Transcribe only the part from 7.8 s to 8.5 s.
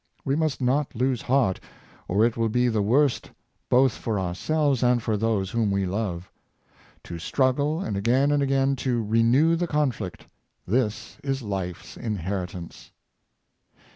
and again and